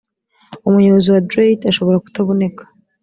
[0.67, 2.63] umuyobozi wa dreit ashobora kutaboneka